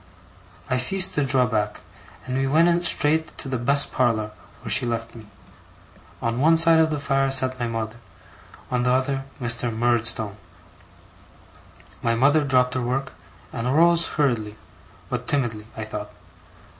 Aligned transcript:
I 0.67 0.77
ceased 0.77 1.13
to 1.13 1.23
draw 1.23 1.45
back, 1.45 1.81
and 2.25 2.35
we 2.35 2.47
went 2.47 2.83
straight 2.85 3.37
to 3.37 3.47
the 3.47 3.59
best 3.59 3.91
parlour, 3.93 4.31
where 4.63 4.71
she 4.71 4.83
left 4.83 5.13
me. 5.13 5.27
On 6.23 6.39
one 6.41 6.57
side 6.57 6.79
of 6.79 6.89
the 6.89 6.97
fire, 6.97 7.29
sat 7.29 7.59
my 7.59 7.67
mother; 7.67 7.97
on 8.71 8.81
the 8.81 8.89
other, 8.91 9.25
Mr. 9.39 9.71
Murdstone. 9.71 10.37
My 12.01 12.15
mother 12.15 12.43
dropped 12.43 12.73
her 12.73 12.81
work, 12.81 13.13
and 13.53 13.67
arose 13.67 14.07
hurriedly, 14.07 14.55
but 15.07 15.27
timidly 15.27 15.67
I 15.77 15.83
thought. 15.83 16.11